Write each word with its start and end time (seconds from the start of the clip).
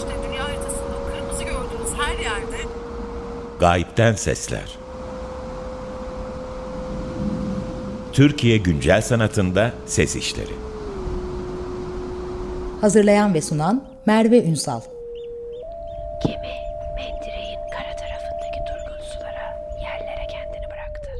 işte 0.00 0.28
dünya 0.28 0.44
haritasında 0.44 0.96
kırmızı 1.12 1.44
gördüğünüz 1.44 1.98
her 1.98 2.18
yerde 2.18 2.56
Gayipten 3.60 4.12
Sesler 4.12 4.78
Türkiye 8.12 8.56
Güncel 8.56 9.02
Sanatında 9.02 9.72
Ses 9.86 10.16
İşleri 10.16 10.52
Hazırlayan 12.80 13.34
ve 13.34 13.40
sunan 13.40 13.84
Merve 14.06 14.44
Ünsal 14.44 14.80
Gemi 16.26 16.54
mendireğin 16.96 17.60
kara 17.72 17.96
tarafındaki 17.96 18.60
durgun 18.68 19.04
sulara 19.04 19.56
yerlere 19.82 20.26
kendini 20.30 20.66
bıraktı. 20.66 21.10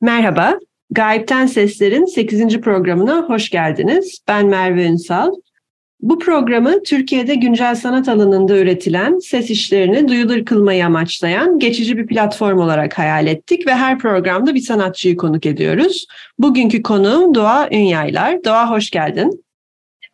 Merhaba, 0.00 0.58
Gayipten 0.90 1.46
Sesler'in 1.46 2.04
8. 2.04 2.60
programına 2.60 3.24
hoş 3.28 3.50
geldiniz. 3.50 4.18
Ben 4.28 4.46
Merve 4.46 4.86
Ünsal. 4.86 5.30
Bu 6.00 6.18
programı 6.18 6.82
Türkiye'de 6.82 7.34
güncel 7.34 7.74
sanat 7.74 8.08
alanında 8.08 8.58
üretilen 8.58 9.18
ses 9.18 9.50
işlerini 9.50 10.08
duyulur 10.08 10.44
kılmayı 10.44 10.86
amaçlayan 10.86 11.58
geçici 11.58 11.96
bir 11.96 12.06
platform 12.06 12.58
olarak 12.58 12.98
hayal 12.98 13.26
ettik 13.26 13.66
ve 13.66 13.74
her 13.74 13.98
programda 13.98 14.54
bir 14.54 14.60
sanatçıyı 14.60 15.16
konuk 15.16 15.46
ediyoruz. 15.46 16.06
Bugünkü 16.38 16.82
konuğum 16.82 17.34
Doğa 17.34 17.68
Ünyaylar. 17.70 18.44
Doğa 18.44 18.70
hoş 18.70 18.90
geldin. 18.90 19.45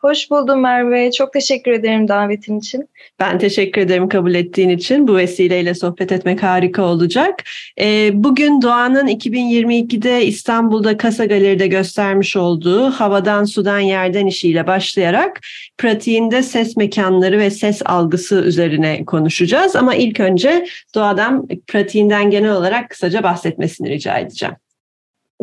Hoş 0.03 0.31
buldum 0.31 0.61
Merve. 0.61 1.11
Çok 1.11 1.33
teşekkür 1.33 1.73
ederim 1.73 2.09
davetin 2.09 2.59
için. 2.59 2.89
Ben 3.21 3.39
teşekkür 3.39 3.81
ederim 3.81 4.09
kabul 4.09 4.35
ettiğin 4.35 4.69
için. 4.69 5.09
Bu 5.09 5.17
vesileyle 5.17 5.75
sohbet 5.75 6.13
etmek 6.13 6.43
harika 6.43 6.83
olacak. 6.83 7.45
Ee, 7.81 8.11
bugün 8.13 8.63
Doğan'ın 8.63 9.07
2022'de 9.07 10.27
İstanbul'da 10.27 10.97
Kasa 10.97 11.25
Galeri'de 11.25 11.67
göstermiş 11.67 12.37
olduğu 12.37 12.91
Havadan 12.91 13.45
Sudan 13.45 13.79
Yerden 13.79 14.27
işiyle 14.27 14.67
başlayarak 14.67 15.41
pratiğinde 15.79 16.43
ses 16.43 16.77
mekanları 16.77 17.39
ve 17.39 17.51
ses 17.51 17.83
algısı 17.85 18.41
üzerine 18.41 19.05
konuşacağız. 19.05 19.77
Ama 19.77 19.95
ilk 19.95 20.21
önce 20.21 20.67
Doğa'dan 20.95 21.49
pratiğinden 21.67 22.31
genel 22.31 22.53
olarak 22.53 22.91
kısaca 22.91 23.23
bahsetmesini 23.23 23.91
rica 23.91 24.19
edeceğim 24.19 24.55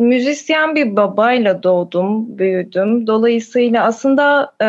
müzisyen 0.00 0.74
bir 0.74 0.96
babayla 0.96 1.62
doğdum, 1.62 2.38
büyüdüm. 2.38 3.06
Dolayısıyla 3.06 3.84
aslında 3.84 4.52
e, 4.62 4.68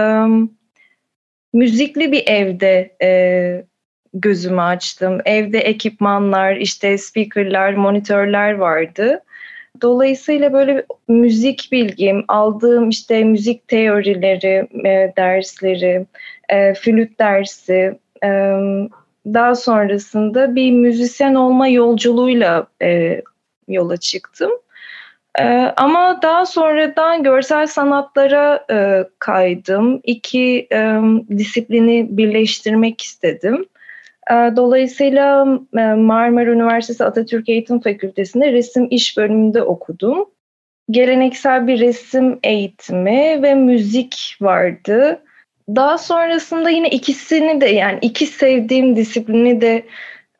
müzikli 1.53 2.11
bir 2.11 2.27
evde 2.27 2.95
e, 3.01 3.63
gözümü 4.13 4.61
açtım. 4.61 5.17
Evde 5.25 5.59
ekipmanlar, 5.59 6.55
işte 6.55 6.97
speakerlar, 6.97 7.73
monitörler 7.73 8.53
vardı. 8.53 9.23
Dolayısıyla 9.81 10.53
böyle 10.53 10.85
müzik 11.07 11.69
bilgim, 11.71 12.25
aldığım 12.27 12.89
işte 12.89 13.23
müzik 13.23 13.67
teorileri, 13.67 14.67
e, 14.85 15.13
dersleri, 15.17 16.05
e, 16.49 16.73
flüt 16.73 17.19
dersi, 17.19 17.99
e, 18.23 18.29
daha 19.25 19.55
sonrasında 19.55 20.55
bir 20.55 20.71
müzisyen 20.71 21.35
olma 21.35 21.67
yolculuğuyla 21.67 22.67
e, 22.81 23.21
yola 23.67 23.97
çıktım. 23.97 24.51
Ee, 25.39 25.73
ama 25.77 26.21
daha 26.21 26.45
sonradan 26.45 27.23
görsel 27.23 27.67
sanatlara 27.67 28.65
e, 28.71 29.03
kaydım. 29.19 30.01
İki 30.03 30.67
e, 30.71 30.99
disiplini 31.37 32.07
birleştirmek 32.09 33.01
istedim. 33.01 33.65
E, 34.31 34.33
dolayısıyla 34.33 35.59
e, 35.77 35.81
Marmara 35.81 36.51
Üniversitesi 36.51 37.05
Atatürk 37.05 37.49
Eğitim 37.49 37.79
Fakültesi'nde 37.79 38.51
resim 38.51 38.87
iş 38.89 39.17
bölümünde 39.17 39.63
okudum. 39.63 40.25
Geleneksel 40.89 41.67
bir 41.67 41.79
resim 41.79 42.39
eğitimi 42.43 43.39
ve 43.43 43.55
müzik 43.55 44.37
vardı. 44.41 45.23
Daha 45.69 45.97
sonrasında 45.97 46.69
yine 46.69 46.89
ikisini 46.89 47.61
de 47.61 47.65
yani 47.65 47.99
iki 48.01 48.25
sevdiğim 48.25 48.95
disiplini 48.95 49.61
de 49.61 49.85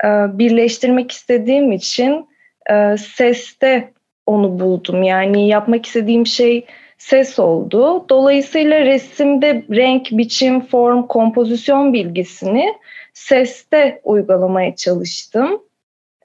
e, 0.04 0.08
birleştirmek 0.38 1.12
istediğim 1.12 1.72
için 1.72 2.26
e, 2.72 2.98
seste 2.98 3.94
onu 4.26 4.60
buldum. 4.60 5.04
Yani 5.04 5.48
yapmak 5.48 5.86
istediğim 5.86 6.26
şey 6.26 6.66
ses 6.98 7.40
oldu. 7.40 8.06
Dolayısıyla 8.10 8.86
resimde 8.86 9.66
renk, 9.72 10.08
biçim, 10.12 10.62
form, 10.62 11.08
kompozisyon 11.08 11.94
bilgisini 11.94 12.74
seste 13.14 14.02
uygulamaya 14.04 14.76
çalıştım. 14.76 15.62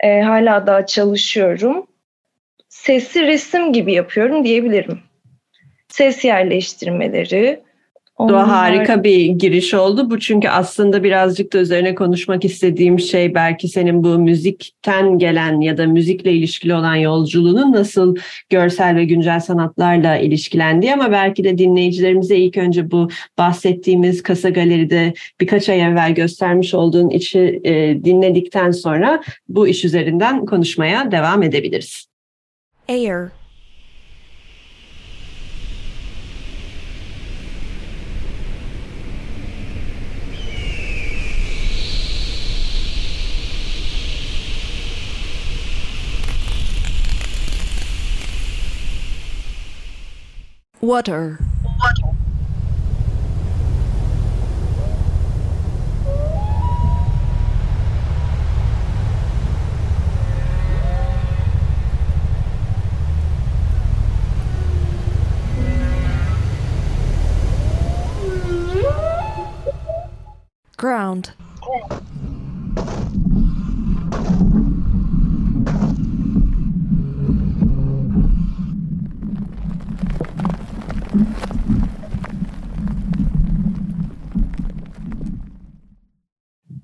E, 0.01 0.21
hala 0.21 0.67
daha 0.67 0.87
çalışıyorum. 0.87 1.87
Sesi 2.69 3.23
resim 3.27 3.73
gibi 3.73 3.93
yapıyorum 3.93 4.45
diyebilirim. 4.45 5.01
Ses 5.89 6.25
yerleştirmeleri, 6.25 7.61
Doğa 8.19 8.49
harika 8.49 9.05
bir 9.05 9.27
giriş 9.27 9.75
oldu. 9.75 10.11
Bu 10.11 10.21
çünkü 10.21 10.49
aslında 10.49 11.03
birazcık 11.03 11.53
da 11.53 11.59
üzerine 11.59 11.95
konuşmak 11.95 12.45
istediğim 12.45 12.99
şey 12.99 13.35
belki 13.35 13.69
senin 13.69 14.05
bu 14.05 14.19
müzikten 14.19 15.19
gelen 15.19 15.61
ya 15.61 15.79
da 15.79 15.87
müzikle 15.87 16.33
ilişkili 16.33 16.75
olan 16.75 16.95
yolculuğunun 16.95 17.73
nasıl 17.73 18.17
görsel 18.51 18.97
ve 18.97 19.05
güncel 19.05 19.41
sanatlarla 19.41 20.17
ilişkilendiği 20.17 20.93
ama 20.93 21.13
belki 21.13 21.45
de 21.45 21.59
dinleyicilerimize 21.59 22.37
ilk 22.37 22.57
önce 22.57 22.91
bu 22.91 23.09
bahsettiğimiz 23.39 24.23
Kasa 24.23 24.49
Galeri'de 24.49 25.15
birkaç 25.41 25.69
ay 25.69 25.83
evvel 25.83 26.15
göstermiş 26.15 26.75
olduğun 26.75 27.09
işi 27.09 27.61
e, 27.65 28.05
dinledikten 28.05 28.71
sonra 28.71 29.23
bu 29.49 29.69
iş 29.69 29.85
üzerinden 29.85 30.47
konuşmaya 30.47 31.13
devam 31.13 31.43
edebiliriz. 31.43 32.07
Air 32.89 33.36
Water. 50.87 51.41
Ground. 70.77 71.33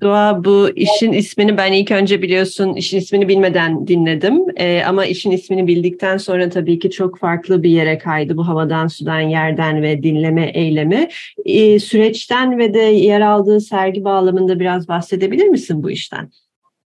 Doğa 0.02 0.44
bu 0.44 0.70
işin 0.76 1.12
ismini 1.12 1.56
ben 1.56 1.72
ilk 1.72 1.90
önce 1.90 2.22
biliyorsun 2.22 2.74
işin 2.74 2.98
ismini 2.98 3.28
bilmeden 3.28 3.86
dinledim. 3.86 4.40
Ee, 4.56 4.82
ama 4.86 5.06
işin 5.06 5.30
ismini 5.30 5.66
bildikten 5.66 6.16
sonra 6.16 6.48
tabii 6.48 6.78
ki 6.78 6.90
çok 6.90 7.18
farklı 7.18 7.62
bir 7.62 7.70
yere 7.70 7.98
kaydı 7.98 8.36
bu 8.36 8.48
havadan 8.48 8.86
sudan 8.86 9.20
yerden 9.20 9.82
ve 9.82 10.02
dinleme 10.02 10.50
eylemi. 10.54 11.08
Ee, 11.44 11.78
süreçten 11.78 12.58
ve 12.58 12.74
de 12.74 12.78
yer 12.78 13.20
aldığı 13.20 13.60
sergi 13.60 14.04
bağlamında 14.04 14.60
biraz 14.60 14.88
bahsedebilir 14.88 15.48
misin 15.48 15.82
bu 15.82 15.90
işten? 15.90 16.30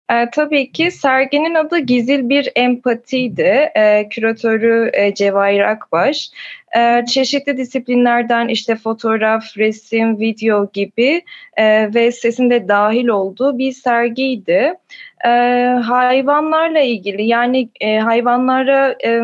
E, 0.09 0.29
tabii 0.31 0.71
ki 0.71 0.91
serginin 0.91 1.55
adı 1.55 1.79
Gizil 1.79 2.29
Bir 2.29 2.51
Empatiydi. 2.55 3.71
E, 3.75 4.09
küratörü 4.09 4.89
e, 4.93 5.13
Cevahir 5.13 5.59
Akbaş. 5.61 6.31
E, 6.77 7.05
çeşitli 7.05 7.57
disiplinlerden 7.57 8.47
işte 8.47 8.75
fotoğraf, 8.75 9.57
resim, 9.57 10.19
video 10.19 10.71
gibi 10.73 11.21
e, 11.57 11.93
ve 11.93 12.11
sesin 12.11 12.49
de 12.49 12.67
dahil 12.67 13.07
olduğu 13.07 13.57
bir 13.57 13.71
sergiydi. 13.71 14.73
E, 15.25 15.29
hayvanlarla 15.83 16.79
ilgili 16.79 17.23
yani 17.23 17.69
e, 17.81 17.99
hayvanlara 17.99 18.95
e, 19.05 19.21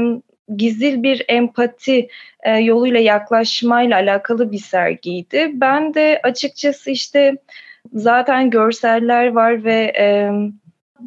gizil 0.55 1.03
bir 1.03 1.25
empati 1.27 2.07
e, 2.43 2.51
yoluyla 2.57 2.99
yaklaşmayla 2.99 3.97
alakalı 3.97 4.51
bir 4.51 4.59
sergiydi. 4.59 5.51
Ben 5.53 5.93
de 5.93 6.19
açıkçası 6.23 6.91
işte 6.91 7.35
zaten 7.93 8.49
görseller 8.49 9.27
var 9.27 9.63
ve... 9.63 9.93
E, 9.97 10.31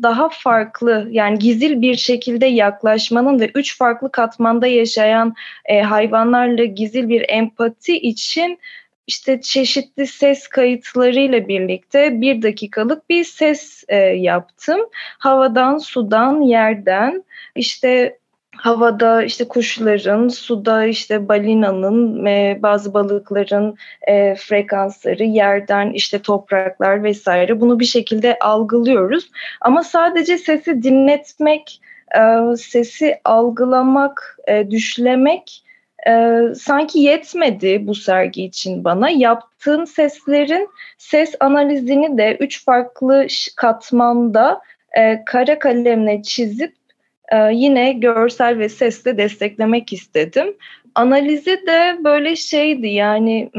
daha 0.03 0.29
farklı 0.29 1.09
yani 1.11 1.39
gizil 1.39 1.81
bir 1.81 1.95
şekilde 1.95 2.47
yaklaşmanın 2.47 3.41
ve 3.41 3.51
üç 3.55 3.79
farklı 3.79 4.13
katmanda 4.13 4.67
yaşayan 4.67 5.35
e, 5.65 5.81
hayvanlarla 5.81 6.65
gizil 6.65 7.09
bir 7.09 7.25
empati 7.29 7.99
için 7.99 8.59
işte 9.07 9.41
çeşitli 9.41 10.07
ses 10.07 10.49
kayıtlarıyla 10.49 11.49
birlikte 11.49 12.21
bir 12.21 12.43
dakikalık 12.43 13.09
bir 13.09 13.25
ses 13.25 13.85
e, 13.89 13.97
yaptım. 13.97 14.81
Havadan, 15.19 15.79
sudan, 15.79 16.41
yerden 16.41 17.25
işte 17.55 18.19
havada 18.59 19.23
işte 19.23 19.49
kuşların, 19.49 20.29
suda 20.29 20.85
işte 20.85 21.29
balinanın, 21.29 22.27
e, 22.27 22.59
bazı 22.63 22.95
balıkların 22.95 23.77
e, 24.03 24.35
frekansları, 24.35 25.25
yerden 25.25 25.91
işte 25.91 26.19
topraklar 26.19 27.03
vesaire 27.03 27.61
bunu 27.61 27.81
bir 27.81 27.85
şekilde 27.85 28.39
algılıyoruz. 28.39 29.31
Ama 29.61 29.85
sadece 29.85 30.39
sesi 30.39 30.83
dinletmek, 30.83 31.81
e, 32.17 32.57
sesi 32.57 33.21
algılamak, 33.25 34.39
e, 34.49 34.71
düşlemek 34.71 35.65
e, 36.09 36.41
sanki 36.55 36.99
yetmedi 36.99 37.87
bu 37.87 37.95
sergi 37.95 38.45
için 38.45 38.85
bana. 38.85 39.11
Yaptığım 39.11 39.87
seslerin 39.87 40.69
ses 40.99 41.35
analizini 41.41 42.19
de 42.19 42.37
üç 42.41 42.65
farklı 42.65 43.27
katmanda 43.57 44.61
e, 44.99 45.25
kara 45.25 45.59
kalemle 45.59 46.23
çizip 46.23 46.78
e, 47.33 47.37
yine 47.53 47.93
görsel 47.93 48.59
ve 48.59 48.69
sesle 48.69 49.19
desteklemek 49.19 49.93
istedim. 49.93 50.57
Analizi 50.95 51.67
de 51.67 52.05
böyle 52.05 52.37
şeydi 52.37 52.87
yani 52.87 53.51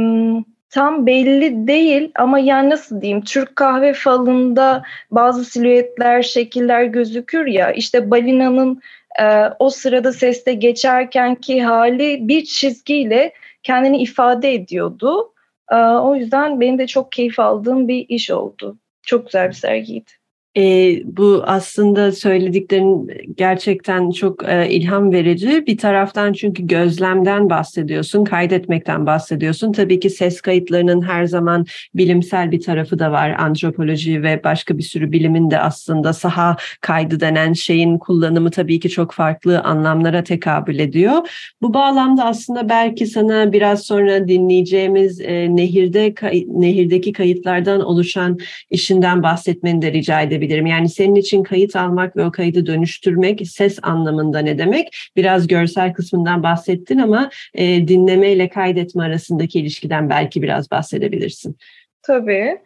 tam 0.70 1.06
belli 1.06 1.68
değil 1.68 2.12
ama 2.16 2.40
yani 2.40 2.70
nasıl 2.70 3.02
diyeyim 3.02 3.22
Türk 3.24 3.56
kahve 3.56 3.94
falında 3.94 4.84
bazı 5.12 5.46
silüetler, 5.46 6.22
şekiller 6.22 6.84
gözükür 6.84 7.46
ya 7.46 7.72
işte 7.72 8.12
balinanın 8.12 8.82
e, 9.22 9.44
o 9.60 9.70
sırada 9.70 10.14
seste 10.14 10.54
geçerkenki 10.54 11.64
hali 11.64 12.28
bir 12.28 12.46
çizgiyle 12.46 13.34
kendini 13.64 14.02
ifade 14.02 14.54
ediyordu. 14.54 15.34
E, 15.72 15.76
o 15.76 16.16
yüzden 16.16 16.60
benim 16.60 16.78
de 16.78 16.88
çok 16.88 17.12
keyif 17.12 17.40
aldığım 17.40 17.88
bir 17.88 18.06
iş 18.10 18.32
oldu. 18.32 18.78
Çok 19.04 19.26
güzel 19.26 19.48
bir 19.48 19.54
sergiydi. 19.54 20.19
E, 20.58 20.96
bu 21.06 21.44
aslında 21.46 22.12
söylediklerin 22.12 23.12
gerçekten 23.38 24.12
çok 24.12 24.50
e, 24.50 24.70
ilham 24.70 25.12
verici. 25.12 25.64
Bir 25.68 25.78
taraftan 25.78 26.34
çünkü 26.34 26.68
gözlemden 26.68 27.50
bahsediyorsun, 27.50 28.24
kaydetmekten 28.24 29.06
bahsediyorsun. 29.06 29.72
Tabii 29.72 30.00
ki 30.00 30.10
ses 30.10 30.42
kayıtlarının 30.42 31.02
her 31.02 31.26
zaman 31.26 31.66
bilimsel 31.96 32.52
bir 32.52 32.62
tarafı 32.62 33.00
da 33.00 33.12
var. 33.12 33.30
Antropoloji 33.30 34.24
ve 34.24 34.44
başka 34.44 34.78
bir 34.78 34.84
sürü 34.84 35.12
bilimin 35.12 35.52
de 35.52 35.60
aslında 35.60 36.14
saha 36.14 36.58
kaydı 36.82 37.20
denen 37.20 37.54
şeyin 37.54 37.98
kullanımı 37.98 38.52
tabii 38.52 38.80
ki 38.80 38.90
çok 38.90 39.12
farklı 39.12 39.62
anlamlara 39.62 40.24
tekabül 40.24 40.80
ediyor. 40.80 41.18
Bu 41.62 41.74
bağlamda 41.74 42.26
aslında 42.26 42.70
belki 42.70 43.08
sana 43.08 43.54
biraz 43.54 43.84
sonra 43.84 44.28
dinleyeceğimiz 44.28 45.22
e, 45.22 45.56
nehirde 45.56 46.14
kay, 46.14 46.46
nehirdeki 46.48 47.14
kayıtlardan 47.14 47.82
oluşan 47.82 48.38
işinden 48.70 49.24
bahsetmeni 49.24 49.82
de 49.82 49.94
rica 49.94 50.22
edebilirim 50.22 50.39
edebilirim. 50.40 50.66
Yani 50.66 50.90
senin 50.90 51.16
için 51.16 51.44
kayıt 51.44 51.76
almak 51.76 52.18
ve 52.18 52.26
o 52.26 52.32
kaydı 52.32 52.66
dönüştürmek 52.66 53.48
ses 53.48 53.80
anlamında 53.82 54.40
ne 54.40 54.58
demek? 54.58 54.96
Biraz 55.16 55.48
görsel 55.48 55.94
kısmından 55.94 56.44
bahsettin 56.44 56.98
ama 56.98 57.30
e, 57.54 57.88
dinleme 57.88 58.32
ile 58.32 58.50
kaydetme 58.50 59.04
arasındaki 59.04 59.60
ilişkiden 59.60 60.10
belki 60.10 60.42
biraz 60.42 60.72
bahsedebilirsin. 60.72 61.58
Tabii. 62.04 62.58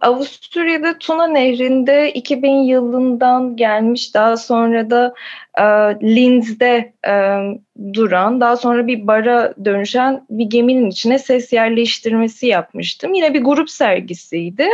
Avusturya'da 0.00 0.98
Tuna 0.98 1.26
Nehri'nde 1.26 2.12
2000 2.12 2.50
yılından 2.50 3.56
gelmiş 3.56 4.14
daha 4.14 4.36
sonra 4.36 4.90
da 4.90 5.14
e, 5.58 5.64
Linz'de 6.02 6.92
e, 7.08 7.14
duran 7.92 8.40
daha 8.40 8.56
sonra 8.56 8.86
bir 8.86 9.06
bara 9.06 9.54
dönüşen 9.64 10.26
bir 10.30 10.44
geminin 10.44 10.90
içine 10.90 11.18
ses 11.18 11.52
yerleştirmesi 11.52 12.46
yapmıştım. 12.46 13.14
Yine 13.14 13.34
bir 13.34 13.40
grup 13.40 13.70
sergisiydi. 13.70 14.66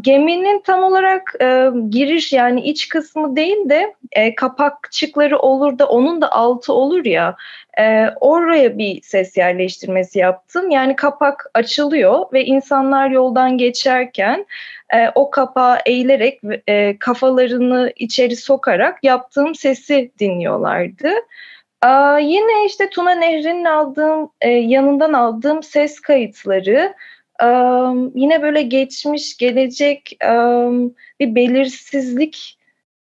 Geminin 0.00 0.60
tam 0.60 0.82
olarak 0.82 1.34
e, 1.40 1.70
giriş 1.90 2.32
yani 2.32 2.60
iç 2.60 2.88
kısmı 2.88 3.36
değil 3.36 3.68
de 3.68 3.94
e, 4.12 4.34
kapakçıkları 4.34 5.38
olur 5.38 5.78
da 5.78 5.88
onun 5.88 6.20
da 6.20 6.32
altı 6.32 6.72
olur 6.72 7.04
ya 7.04 7.36
e, 7.78 8.06
oraya 8.20 8.78
bir 8.78 9.02
ses 9.02 9.36
yerleştirmesi 9.36 10.18
yaptım. 10.18 10.70
Yani 10.70 10.96
kapak 10.96 11.46
açılıyor 11.54 12.32
ve 12.32 12.44
insanlar 12.44 13.10
yoldan 13.10 13.58
geçerken 13.58 14.46
o 15.14 15.30
kapağı 15.30 15.78
eğilerek 15.86 16.40
kafalarını 17.00 17.92
içeri 17.96 18.36
sokarak 18.36 19.04
yaptığım 19.04 19.54
sesi 19.54 20.12
dinliyorlardı. 20.18 21.08
Aa, 21.82 22.18
yine 22.18 22.66
işte 22.66 22.90
Tuna 22.90 23.14
Nehri'nin 23.14 23.64
aldığım 23.64 24.30
yanından 24.44 25.12
aldığım 25.12 25.62
ses 25.62 26.00
kayıtları 26.00 26.94
yine 28.14 28.42
böyle 28.42 28.62
geçmiş, 28.62 29.36
gelecek 29.36 30.16
bir 31.20 31.34
belirsizlik 31.34 32.58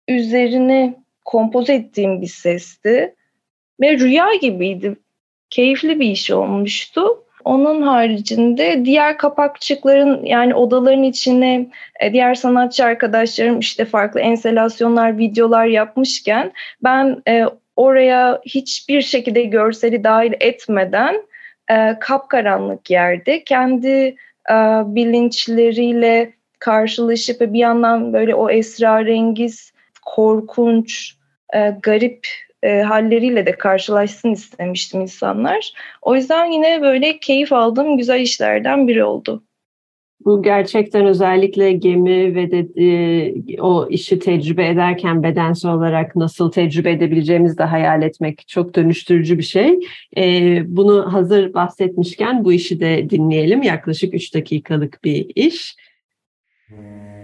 üzerine 0.09 0.95
kompoze 1.25 1.75
ettiğim 1.75 2.23
bir 2.23 2.27
sesti. 2.27 3.15
Ve 3.81 3.99
rüya 3.99 4.35
gibiydi. 4.35 4.97
Keyifli 5.51 6.01
bir 6.01 6.11
iş 6.11 6.31
olmuştu. 6.31 7.23
Onun 7.45 7.83
haricinde 7.83 8.85
diğer 8.85 9.19
kapakçıkların 9.19 10.25
yani 10.25 10.55
odaların 10.55 11.03
içine 11.03 11.67
e, 12.01 12.13
diğer 12.13 12.35
sanatçı 12.35 12.85
arkadaşlarım 12.85 13.59
işte 13.59 13.85
farklı 13.85 14.21
enselasyonlar, 14.21 15.19
videolar 15.19 15.67
yapmışken 15.67 16.53
ben 16.85 17.23
e, 17.29 17.45
oraya 17.77 18.41
hiçbir 18.47 19.03
şekilde 19.03 19.43
görseli 19.43 20.05
dahil 20.05 20.33
etmeden 20.41 21.23
e, 21.71 21.99
kapkaranlık 22.01 22.91
yerde 22.91 23.45
kendi 23.45 24.17
e, 24.51 24.55
bilinçleriyle 24.87 26.33
karşılaşıp 26.59 27.41
ve 27.41 27.53
bir 27.53 27.59
yandan 27.59 28.13
böyle 28.13 28.35
o 28.35 28.51
esrarengiz, 28.51 29.73
korkunç, 30.03 31.17
e, 31.55 31.75
garip 31.83 32.27
e, 32.63 32.81
halleriyle 32.81 33.47
de 33.47 33.53
karşılaşsın 33.53 34.31
istemiştim 34.31 35.01
insanlar. 35.01 35.73
O 36.03 36.17
yüzden 36.17 36.51
yine 36.51 36.83
böyle 36.83 37.19
keyif 37.19 37.53
aldığım 37.53 37.97
güzel 37.97 38.21
işlerden 38.21 38.89
biri 38.89 39.05
oldu. 39.05 39.43
Bu 40.27 40.43
gerçekten 40.43 41.07
özellikle 41.07 41.73
gemi 41.73 42.35
ve 42.35 42.51
de 42.51 42.83
e, 42.85 43.61
o 43.61 43.89
işi 43.91 44.19
tecrübe 44.19 44.69
ederken 44.69 45.23
bedensel 45.23 45.73
olarak 45.73 46.17
nasıl 46.17 46.51
tecrübe 46.51 46.93
edebileceğimizi 46.93 47.59
de 47.59 47.65
hayal 47.65 48.03
etmek 48.03 48.49
çok 48.49 48.75
dönüştürücü 48.75 49.39
bir 49.39 49.43
şey. 49.43 49.79
E, 50.17 50.63
bunu 50.77 51.13
hazır 51.13 51.55
bahsetmişken 51.55 52.45
bu 52.45 52.53
işi 52.53 52.81
de 52.81 53.11
dinleyelim. 53.11 53.63
Yaklaşık 53.63 54.15
3 54.15 54.35
dakikalık 54.35 55.05
bir 55.05 55.33
iş. 55.35 55.77
Hmm. 56.69 57.16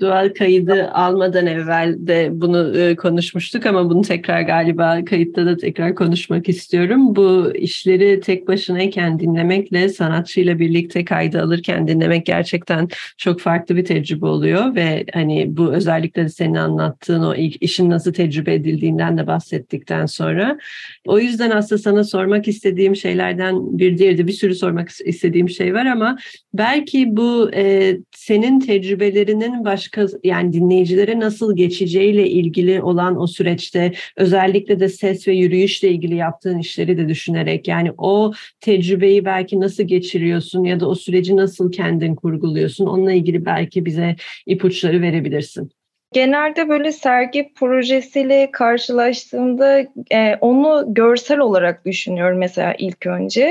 Doğal 0.00 0.34
kaydı 0.34 0.90
almadan 0.90 1.46
evvel 1.46 1.94
de 1.98 2.28
bunu 2.32 2.78
e, 2.78 2.96
konuşmuştuk 2.96 3.66
ama 3.66 3.90
bunu 3.90 4.02
tekrar 4.02 4.40
galiba 4.40 5.04
kayıtta 5.04 5.46
da 5.46 5.56
tekrar 5.56 5.94
konuşmak 5.94 6.48
istiyorum. 6.48 7.16
Bu 7.16 7.52
işleri 7.54 8.20
tek 8.20 8.48
başınayken 8.48 9.18
dinlemekle 9.18 9.88
sanatçıyla 9.88 10.58
birlikte 10.58 11.04
kaydı 11.04 11.42
alırken 11.42 11.88
dinlemek 11.88 12.26
gerçekten 12.26 12.88
çok 13.16 13.40
farklı 13.40 13.76
bir 13.76 13.84
tecrübe 13.84 14.26
oluyor 14.26 14.74
ve 14.74 15.04
hani 15.12 15.56
bu 15.56 15.72
özellikle 15.72 16.24
de 16.24 16.28
senin 16.28 16.54
anlattığın 16.54 17.22
o 17.22 17.34
işin 17.34 17.90
nasıl 17.90 18.12
tecrübe 18.12 18.54
edildiğinden 18.54 19.18
de 19.18 19.26
bahsettikten 19.26 20.06
sonra 20.06 20.58
o 21.06 21.18
yüzden 21.18 21.50
aslında 21.50 21.82
sana 21.82 22.04
sormak 22.04 22.48
istediğim 22.48 22.96
şeylerden 22.96 23.78
bir 23.78 23.98
diğeri 23.98 24.26
bir 24.26 24.32
sürü 24.32 24.54
sormak 24.54 24.88
istediğim 25.04 25.48
şey 25.48 25.74
var 25.74 25.86
ama 25.86 26.18
belki 26.54 27.16
bu 27.16 27.50
e, 27.54 27.96
senin 28.16 28.60
tecrübelerinin 28.60 29.64
başka 29.64 29.85
yani 30.24 30.52
dinleyicilere 30.52 31.20
nasıl 31.20 31.56
geçeceğiyle 31.56 32.30
ilgili 32.30 32.82
olan 32.82 33.20
o 33.20 33.26
süreçte 33.26 33.92
özellikle 34.16 34.80
de 34.80 34.88
ses 34.88 35.28
ve 35.28 35.32
yürüyüşle 35.32 35.88
ilgili 35.88 36.14
yaptığın 36.14 36.58
işleri 36.58 36.98
de 36.98 37.08
düşünerek 37.08 37.68
yani 37.68 37.92
o 37.98 38.32
tecrübeyi 38.60 39.24
belki 39.24 39.60
nasıl 39.60 39.82
geçiriyorsun 39.82 40.64
ya 40.64 40.80
da 40.80 40.88
o 40.88 40.94
süreci 40.94 41.36
nasıl 41.36 41.72
kendin 41.72 42.14
kurguluyorsun 42.14 42.86
onunla 42.86 43.12
ilgili 43.12 43.44
belki 43.46 43.84
bize 43.84 44.16
ipuçları 44.46 45.02
verebilirsin. 45.02 45.70
Genelde 46.12 46.68
böyle 46.68 46.92
sergi 46.92 47.52
projesiyle 47.54 48.50
karşılaştığımda 48.50 49.78
e, 50.10 50.36
onu 50.40 50.84
görsel 50.88 51.38
olarak 51.38 51.86
düşünüyorum 51.86 52.38
mesela 52.38 52.74
ilk 52.78 53.06
önce. 53.06 53.42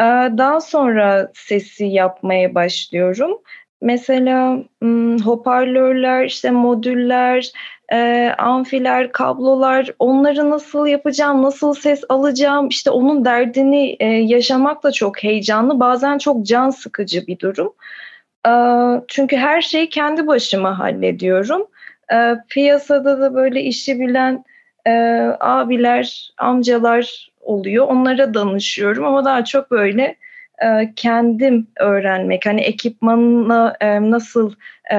E, 0.00 0.04
daha 0.38 0.60
sonra 0.60 1.30
sesi 1.34 1.84
yapmaya 1.84 2.54
başlıyorum. 2.54 3.38
Mesela 3.80 4.58
hoparlörler, 5.24 6.24
işte 6.24 6.50
modüller, 6.50 7.52
e, 7.92 8.32
amfiler, 8.38 9.12
kablolar 9.12 9.90
onları 9.98 10.50
nasıl 10.50 10.86
yapacağım, 10.86 11.42
nasıl 11.42 11.74
ses 11.74 12.04
alacağım 12.08 12.68
işte 12.68 12.90
onun 12.90 13.24
derdini 13.24 13.96
yaşamak 14.32 14.82
da 14.82 14.92
çok 14.92 15.22
heyecanlı 15.22 15.80
bazen 15.80 16.18
çok 16.18 16.46
can 16.46 16.70
sıkıcı 16.70 17.26
bir 17.26 17.38
durum. 17.38 17.74
Çünkü 19.08 19.36
her 19.36 19.60
şeyi 19.60 19.88
kendi 19.88 20.26
başıma 20.26 20.78
hallediyorum. 20.78 21.66
Piyasada 22.48 23.20
da 23.20 23.34
böyle 23.34 23.62
işi 23.62 24.00
bilen 24.00 24.44
abiler, 25.40 26.30
amcalar 26.38 27.30
oluyor 27.40 27.86
onlara 27.88 28.34
danışıyorum 28.34 29.04
ama 29.04 29.24
daha 29.24 29.44
çok 29.44 29.70
böyle 29.70 30.16
e, 30.62 30.92
kendim 30.96 31.66
öğrenmek. 31.80 32.46
Hani 32.46 32.60
ekipmanla 32.60 33.76
e, 33.80 34.10
nasıl 34.10 34.52
e, 34.92 34.96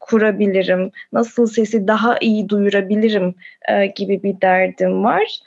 kurabilirim, 0.00 0.90
nasıl 1.12 1.46
sesi 1.46 1.88
daha 1.88 2.18
iyi 2.18 2.48
duyurabilirim 2.48 3.34
gibi 3.96 4.22
bir 4.22 4.40
derdim 4.40 5.04
var. 5.04 5.40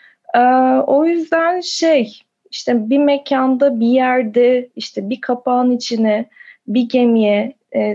O 0.87 1.05
yüzden 1.05 1.59
şey 1.59 2.21
işte 2.51 2.89
bir 2.89 2.97
mekanda 2.97 3.79
bir 3.79 3.87
yerde 3.87 4.69
işte 4.75 5.09
bir 5.09 5.21
kapağın 5.21 5.71
içine 5.71 6.25
bir 6.67 6.89
gemiye 6.89 7.53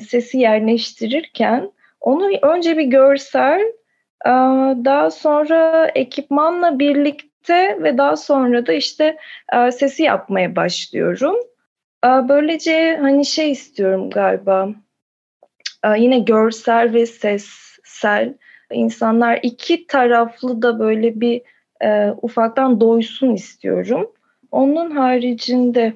sesi 0.08 0.38
yerleştirirken 0.38 1.70
onu 2.00 2.30
önce 2.42 2.78
bir 2.78 2.84
görsel 2.84 3.60
daha 4.84 5.10
sonra 5.10 5.90
ekipmanla 5.94 6.78
birlikte 6.78 7.29
ve 7.48 7.98
daha 7.98 8.16
sonra 8.16 8.66
da 8.66 8.72
işte 8.72 9.16
e, 9.52 9.72
sesi 9.72 10.02
yapmaya 10.02 10.56
başlıyorum. 10.56 11.36
E, 12.04 12.08
böylece 12.08 12.98
hani 13.00 13.24
şey 13.24 13.50
istiyorum 13.50 14.10
galiba 14.10 14.68
e, 15.84 16.00
yine 16.00 16.18
görsel 16.18 16.92
ve 16.94 17.06
sessel 17.06 18.34
insanlar 18.72 19.40
iki 19.42 19.86
taraflı 19.86 20.62
da 20.62 20.78
böyle 20.78 21.20
bir 21.20 21.42
e, 21.80 22.10
ufaktan 22.22 22.80
doysun 22.80 23.34
istiyorum. 23.34 24.12
Onun 24.50 24.90
haricinde 24.90 25.94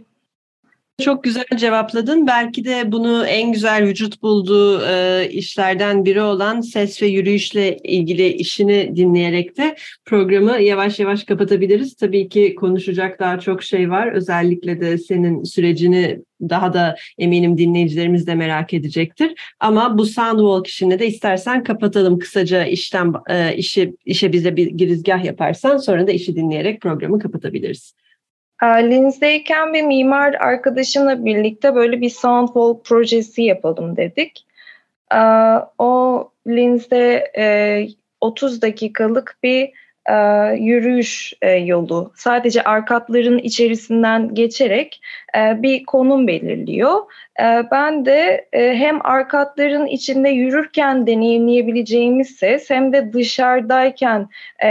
çok 1.02 1.24
güzel 1.24 1.44
cevapladın. 1.56 2.26
Belki 2.26 2.64
de 2.64 2.92
bunu 2.92 3.26
en 3.26 3.52
güzel 3.52 3.84
vücut 3.84 4.22
bulduğu 4.22 4.82
e, 4.86 5.28
işlerden 5.30 6.04
biri 6.04 6.20
olan 6.20 6.60
ses 6.60 7.02
ve 7.02 7.06
yürüyüşle 7.06 7.76
ilgili 7.76 8.28
işini 8.28 8.96
dinleyerek 8.96 9.56
de 9.56 9.76
programı 10.04 10.62
yavaş 10.62 10.98
yavaş 10.98 11.24
kapatabiliriz. 11.24 11.94
Tabii 11.94 12.28
ki 12.28 12.54
konuşacak 12.54 13.20
daha 13.20 13.40
çok 13.40 13.62
şey 13.62 13.90
var. 13.90 14.12
Özellikle 14.12 14.80
de 14.80 14.98
senin 14.98 15.44
sürecini 15.44 16.20
daha 16.40 16.72
da 16.72 16.96
eminim 17.18 17.58
dinleyicilerimiz 17.58 18.26
de 18.26 18.34
merak 18.34 18.74
edecektir. 18.74 19.34
Ama 19.60 19.98
bu 19.98 20.06
Soundwalk 20.06 20.66
işini 20.66 20.98
de 20.98 21.06
istersen 21.06 21.64
kapatalım 21.64 22.18
kısaca 22.18 22.64
işten 22.64 23.12
e, 23.30 23.56
işi 23.56 23.94
işe 24.04 24.32
bize 24.32 24.56
bir 24.56 24.66
girizgah 24.66 25.24
yaparsan 25.24 25.76
sonra 25.76 26.06
da 26.06 26.12
işi 26.12 26.36
dinleyerek 26.36 26.80
programı 26.80 27.18
kapatabiliriz. 27.18 27.94
Linz'deyken 28.64 29.74
bir 29.74 29.82
mimar 29.82 30.34
arkadaşımla 30.34 31.24
birlikte 31.24 31.74
böyle 31.74 32.00
bir 32.00 32.10
Soundwalk 32.10 32.84
projesi 32.84 33.42
yapalım 33.42 33.96
dedik. 33.96 34.46
O 35.78 36.30
Linz'de 36.46 37.32
30 38.20 38.62
dakikalık 38.62 39.38
bir 39.42 39.72
yürüyüş 40.58 41.32
yolu. 41.64 42.12
Sadece 42.14 42.62
arkatların 42.62 43.38
içerisinden 43.38 44.34
geçerek 44.34 45.00
bir 45.36 45.84
konum 45.84 46.26
belirliyor. 46.26 47.00
Ben 47.70 48.04
de 48.04 48.48
hem 48.52 49.06
arkatların 49.06 49.86
içinde 49.86 50.28
yürürken 50.28 51.06
deneyimleyebileceğimiz 51.06 52.36
ses 52.36 52.70
hem 52.70 52.92
de 52.92 53.12
dışarıdayken 53.12 54.28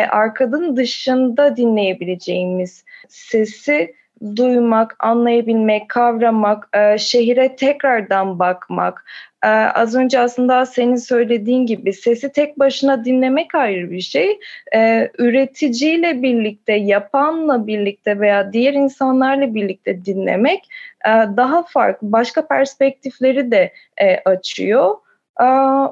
arkadın 0.10 0.76
dışında 0.76 1.58
dinleyebileceğimiz 1.58 2.86
sesi 3.08 3.94
duymak, 4.36 4.96
anlayabilmek, 5.00 5.90
kavramak, 5.90 6.70
e, 6.74 6.98
şehire 6.98 7.56
tekrardan 7.56 8.40
bakmak. 8.40 9.06
E, 9.44 9.48
az 9.48 9.96
önce 9.96 10.20
aslında 10.20 10.66
senin 10.66 10.96
söylediğin 10.96 11.66
gibi 11.66 11.94
sesi 11.94 12.32
tek 12.32 12.60
başına 12.60 13.06
dinlemek 13.06 13.56
ayrı 13.56 13.92
bir 13.92 14.02
şey. 14.02 14.40
E, 14.76 15.12
üreticiyle 15.18 16.22
birlikte, 16.22 16.74
yapanla 16.74 17.68
birlikte 17.68 18.20
veya 18.20 18.54
diğer 18.54 18.74
insanlarla 18.74 19.56
birlikte 19.56 20.06
dinlemek 20.06 20.70
e, 21.06 21.10
daha 21.10 21.64
farklı, 21.64 22.12
başka 22.12 22.48
perspektifleri 22.48 23.52
de 23.52 23.74
e, 23.98 24.18
açıyor. 24.18 24.96
E, 25.40 25.46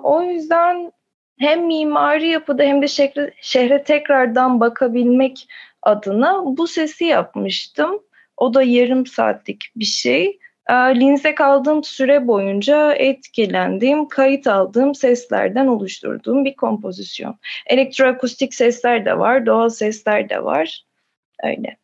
o 0.04 0.22
yüzden 0.22 0.92
hem 1.40 1.66
mimari 1.66 2.28
yapıda 2.28 2.64
hem 2.64 2.82
de 2.82 2.88
şehre, 2.88 3.34
şehre 3.42 3.84
tekrardan 3.84 4.60
bakabilmek 4.60 5.48
adına 5.82 6.44
bu 6.46 6.68
sesi 6.68 7.06
yapmıştım. 7.06 8.00
O 8.42 8.54
da 8.54 8.64
yarım 8.64 9.06
saatlik 9.06 9.72
bir 9.76 9.86
şey. 9.86 10.40
Ee, 10.70 10.74
Linz'e 10.74 11.36
kaldığım 11.36 11.84
süre 11.84 12.28
boyunca 12.28 12.94
etkilendiğim, 12.94 14.08
kayıt 14.08 14.48
aldığım 14.48 14.96
seslerden 14.96 15.68
oluşturduğum 15.68 16.46
bir 16.46 16.56
kompozisyon. 16.56 17.40
Elektroakustik 17.68 18.54
sesler 18.54 19.06
de 19.06 19.20
var, 19.20 19.46
doğal 19.46 19.70
sesler 19.70 20.30
de 20.30 20.44
var. 20.44 20.84
Öyle. 21.44 21.81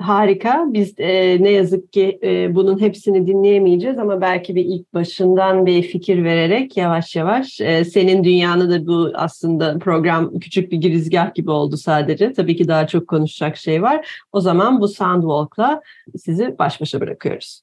Harika. 0.00 0.64
Biz 0.68 0.94
e, 0.98 1.42
ne 1.42 1.50
yazık 1.50 1.92
ki 1.92 2.18
e, 2.22 2.54
bunun 2.54 2.80
hepsini 2.80 3.26
dinleyemeyeceğiz 3.26 3.98
ama 3.98 4.20
belki 4.20 4.54
bir 4.54 4.64
ilk 4.64 4.94
başından 4.94 5.66
bir 5.66 5.82
fikir 5.82 6.24
vererek 6.24 6.76
yavaş 6.76 7.16
yavaş 7.16 7.60
e, 7.60 7.84
senin 7.84 8.24
dünyanı 8.24 8.70
da 8.70 8.86
bu 8.86 9.12
aslında 9.14 9.78
program 9.78 10.38
küçük 10.38 10.72
bir 10.72 10.76
girizgah 10.76 11.34
gibi 11.34 11.50
oldu 11.50 11.76
sadece. 11.76 12.32
Tabii 12.32 12.56
ki 12.56 12.68
daha 12.68 12.86
çok 12.86 13.08
konuşacak 13.08 13.56
şey 13.56 13.82
var. 13.82 14.24
O 14.32 14.40
zaman 14.40 14.80
bu 14.80 14.88
Soundwalk'la 14.88 15.80
sizi 16.16 16.58
baş 16.58 16.80
başa 16.80 17.00
bırakıyoruz. 17.00 17.62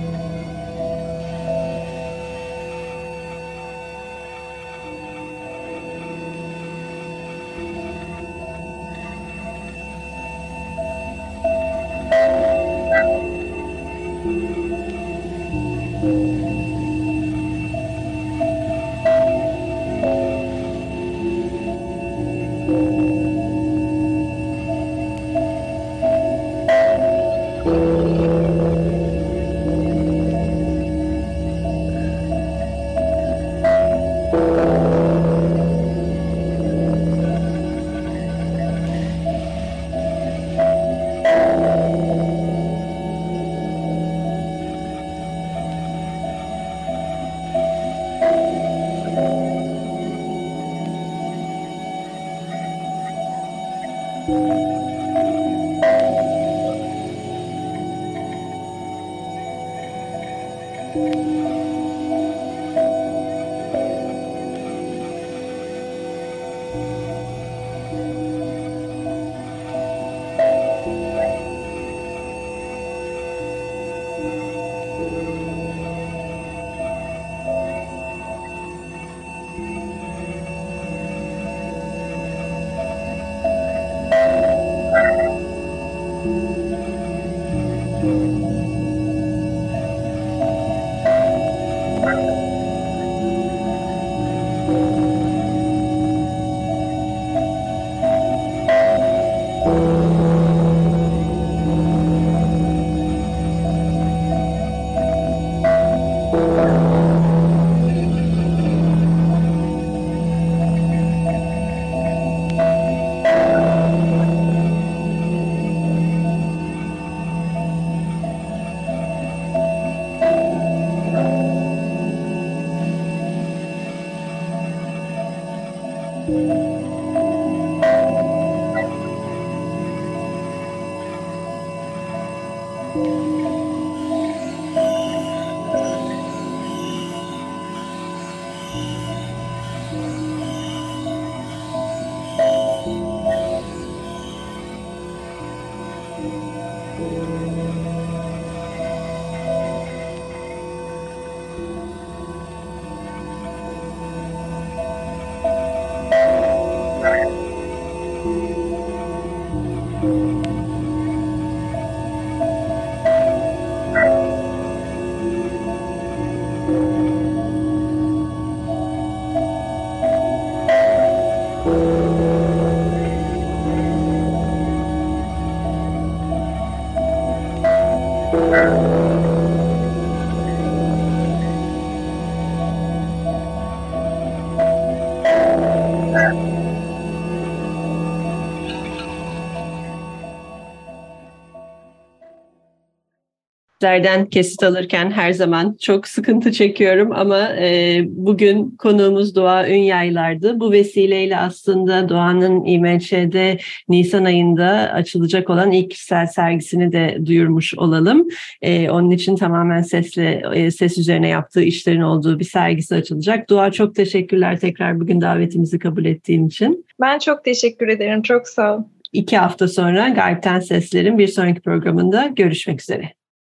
Sizlerden 193.81 194.25
kesit 194.25 194.63
alırken 194.63 195.11
her 195.11 195.33
zaman 195.33 195.77
çok 195.81 196.07
sıkıntı 196.07 196.51
çekiyorum 196.51 197.11
ama 197.11 197.49
e, 197.59 198.01
bugün 198.07 198.75
konuğumuz 198.77 199.35
Doğa 199.35 199.67
Ünyaylar'dı. 199.69 200.59
Bu 200.59 200.71
vesileyle 200.71 201.37
aslında 201.37 202.09
Doğan'ın 202.09 202.65
İMÇ'de 202.65 203.57
Nisan 203.89 204.25
ayında 204.25 204.67
açılacak 204.93 205.49
olan 205.49 205.71
ilk 205.71 205.91
kişisel 205.91 206.27
sergisini 206.27 206.91
de 206.91 207.17
duyurmuş 207.25 207.73
olalım. 207.77 208.27
E, 208.61 208.89
onun 208.89 209.11
için 209.11 209.35
tamamen 209.35 209.81
sesle 209.81 210.41
e, 210.53 210.71
ses 210.71 210.97
üzerine 210.97 211.27
yaptığı 211.27 211.63
işlerin 211.63 212.01
olduğu 212.01 212.39
bir 212.39 212.45
sergisi 212.45 212.95
açılacak. 212.95 213.49
Doğa 213.49 213.71
çok 213.71 213.95
teşekkürler 213.95 214.59
tekrar 214.59 214.99
bugün 214.99 215.21
davetimizi 215.21 215.79
kabul 215.79 216.05
ettiğin 216.05 216.47
için. 216.47 216.85
Ben 217.01 217.19
çok 217.19 217.43
teşekkür 217.45 217.87
ederim. 217.87 218.21
Çok 218.21 218.47
sağ 218.47 218.77
ol. 218.77 218.83
İki 219.13 219.37
hafta 219.37 219.67
sonra 219.67 220.09
Gayipten 220.09 220.59
Sesler'in 220.59 221.17
bir 221.17 221.27
sonraki 221.27 221.61
programında 221.61 222.27
görüşmek 222.35 222.81
üzere. 222.81 223.20